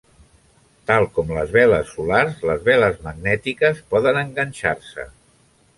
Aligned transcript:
Tal 0.91 1.03
com 1.17 1.33
les 1.35 1.53
veles 1.57 1.93
solars, 1.97 2.41
les 2.53 2.65
veles 2.71 2.99
magnètiques 3.09 3.87
poden 3.95 4.21
"enganxar-se". 4.27 5.11